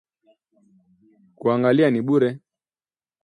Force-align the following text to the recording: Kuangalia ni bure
Kuangalia 1.37 1.89
ni 1.91 2.01
bure 2.01 2.29